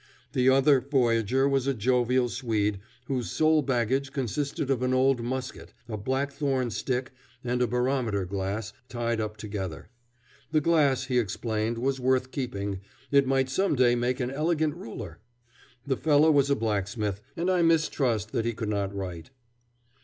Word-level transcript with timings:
The 0.33 0.49
other 0.49 0.79
voyager 0.81 1.47
was 1.47 1.67
a 1.67 1.75
jovial 1.75 2.27
Swede 2.27 2.79
whose 3.05 3.29
sole 3.29 3.61
baggage 3.61 4.11
consisted 4.11 4.71
of 4.71 4.81
an 4.81 4.95
old 4.95 5.21
musket, 5.21 5.73
a 5.87 5.95
blackthorn 5.95 6.71
stick, 6.71 7.11
and 7.43 7.61
a 7.61 7.67
barometer 7.67 8.25
glass, 8.25 8.73
tied 8.89 9.21
up 9.21 9.37
together. 9.37 9.89
The 10.51 10.59
glass, 10.59 11.03
he 11.03 11.19
explained, 11.19 11.77
was 11.77 11.99
worth 11.99 12.31
keeping; 12.31 12.81
it 13.11 13.27
might 13.27 13.47
some 13.51 13.75
day 13.75 13.93
make 13.93 14.19
an 14.19 14.31
elegant 14.31 14.73
ruler. 14.73 15.19
The 15.85 15.97
fellow 15.97 16.31
was 16.31 16.49
a 16.49 16.55
blacksmith, 16.55 17.21
and 17.37 17.51
I 17.51 17.61
mistrust 17.61 18.31
that 18.31 18.43
he 18.45 18.53
could 18.53 18.69
not 18.69 18.91
write. 18.95 19.29